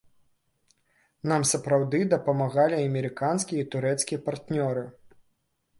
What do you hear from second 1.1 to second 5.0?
Нам сапраўды дапамагалі амерыканскія і турэцкія партнёры.